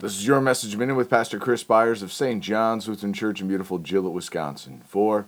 [0.00, 2.40] This is your message minute with Pastor Chris Byers of St.
[2.40, 5.26] John's Lutheran Church in beautiful Gillett, Wisconsin, for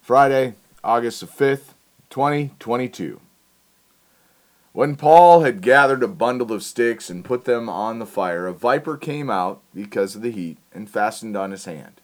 [0.00, 1.74] Friday, August the 5th,
[2.08, 3.20] 2022.
[4.72, 8.52] When Paul had gathered a bundle of sticks and put them on the fire, a
[8.52, 12.00] viper came out because of the heat and fastened on his hand.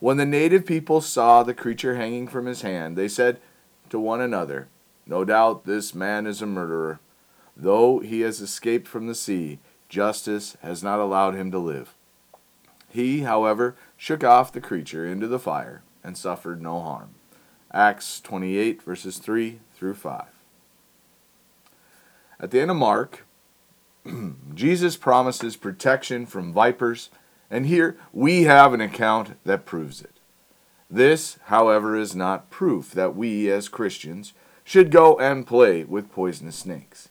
[0.00, 3.40] When the native people saw the creature hanging from his hand, they said
[3.88, 4.68] to one another,
[5.06, 7.00] No doubt this man is a murderer.
[7.56, 11.94] Though he has escaped from the sea, justice has not allowed him to live.
[12.88, 17.14] He, however, shook off the creature into the fire and suffered no harm.
[17.72, 20.24] Acts 28, verses 3 through 5.
[22.38, 23.26] At the end of Mark,
[24.54, 27.10] Jesus promises protection from vipers,
[27.50, 30.12] and here we have an account that proves it.
[30.88, 34.32] This, however, is not proof that we as Christians
[34.64, 37.08] should go and play with poisonous snakes.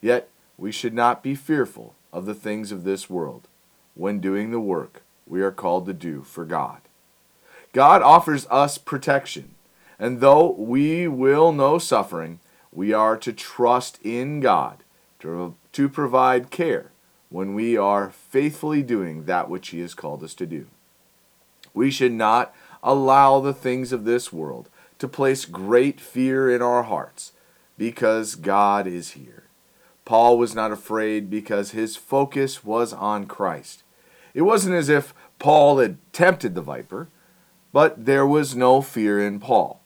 [0.00, 3.48] Yet we should not be fearful of the things of this world
[3.94, 6.80] when doing the work we are called to do for God.
[7.72, 9.54] God offers us protection,
[9.98, 12.40] and though we will know suffering,
[12.72, 14.78] we are to trust in God
[15.20, 16.90] to, to provide care
[17.30, 20.66] when we are faithfully doing that which He has called us to do.
[21.74, 26.84] We should not allow the things of this world to place great fear in our
[26.84, 27.32] hearts
[27.76, 29.44] because God is here.
[30.08, 33.82] Paul was not afraid because his focus was on Christ.
[34.32, 37.08] It wasn't as if Paul had tempted the viper,
[37.74, 39.82] but there was no fear in Paul.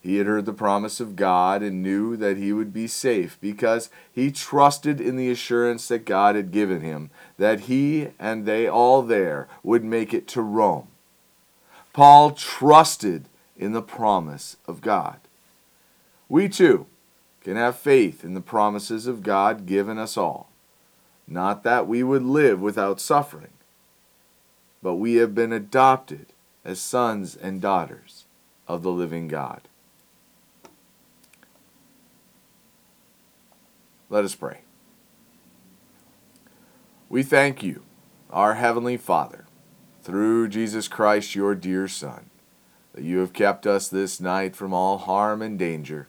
[0.00, 3.90] He had heard the promise of God and knew that he would be safe because
[4.12, 9.02] he trusted in the assurance that God had given him that he and they all
[9.02, 10.86] there would make it to Rome.
[11.92, 13.24] Paul trusted
[13.56, 15.18] in the promise of God.
[16.28, 16.86] We too
[17.42, 20.50] can have faith in the promises of God given us all.
[21.26, 23.52] Not that we would live without suffering,
[24.82, 26.26] but we have been adopted
[26.64, 28.24] as sons and daughters
[28.66, 29.62] of the living God.
[34.10, 34.62] Let us pray.
[37.10, 37.82] We thank you,
[38.30, 39.46] our Heavenly Father,
[40.02, 42.30] through Jesus Christ, your dear Son,
[42.94, 46.08] that you have kept us this night from all harm and danger